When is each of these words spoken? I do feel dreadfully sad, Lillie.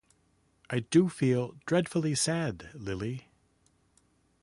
I 0.67 0.79
do 0.79 1.09
feel 1.09 1.59
dreadfully 1.67 2.15
sad, 2.15 2.71
Lillie. 2.73 3.29